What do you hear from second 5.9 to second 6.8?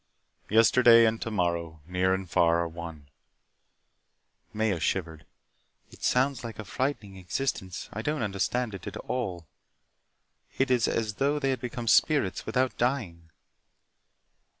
"It sounds like a